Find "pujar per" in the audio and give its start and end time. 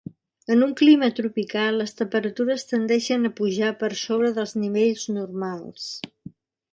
3.41-3.91